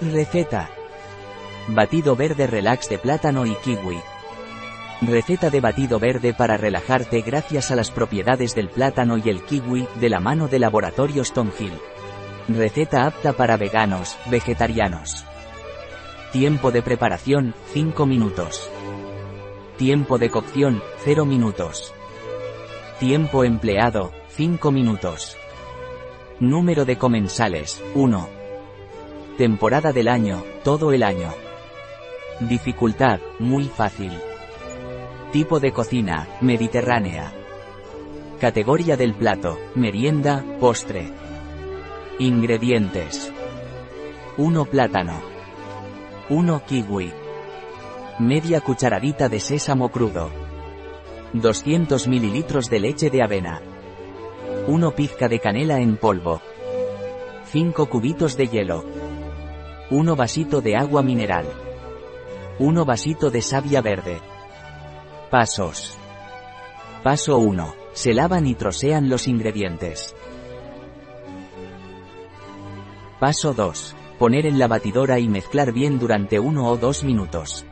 [0.00, 0.68] Receta.
[1.68, 3.98] Batido verde relax de plátano y kiwi.
[5.00, 9.88] Receta de batido verde para relajarte gracias a las propiedades del plátano y el kiwi,
[9.98, 11.72] de la mano de Laboratorio Stonehill.
[12.46, 15.24] Receta apta para veganos, vegetarianos.
[16.30, 18.70] Tiempo de preparación, 5 minutos.
[19.78, 21.94] Tiempo de cocción, 0 minutos.
[23.00, 25.38] Tiempo empleado, 5 minutos.
[26.38, 28.35] Número de comensales, 1.
[29.36, 31.28] Temporada del año, todo el año.
[32.40, 34.12] Dificultad, muy fácil.
[35.30, 37.34] Tipo de cocina, mediterránea.
[38.40, 41.12] Categoría del plato, merienda, postre.
[42.18, 43.30] Ingredientes.
[44.38, 45.20] 1 plátano.
[46.30, 47.12] 1 kiwi.
[48.18, 50.30] Media cucharadita de sésamo crudo.
[51.34, 53.60] 200 ml de leche de avena.
[54.66, 56.40] 1 pizca de canela en polvo.
[57.52, 59.05] 5 cubitos de hielo.
[59.88, 61.46] 1 vasito de agua mineral.
[62.58, 64.20] 1 vasito de savia verde.
[65.30, 65.96] Pasos.
[67.04, 67.74] Paso 1.
[67.92, 70.16] Se lavan y trocean los ingredientes.
[73.20, 73.94] Paso 2.
[74.18, 77.64] Poner en la batidora y mezclar bien durante 1 o 2 minutos.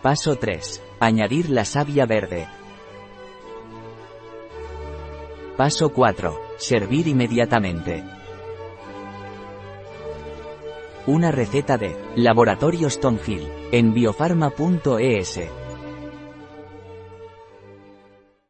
[0.00, 0.82] Paso 3.
[0.98, 2.48] Añadir la savia verde.
[5.58, 6.40] Paso 4.
[6.56, 8.19] Servir inmediatamente.
[11.10, 15.59] Una receta de Laboratorio Stonehill en biofarma.es.